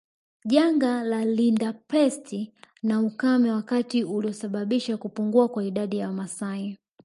[0.51, 2.47] Janga la rinderpest
[2.83, 6.77] na ukame wakati ulisababisha kupungua kwa idadi ya Wamasai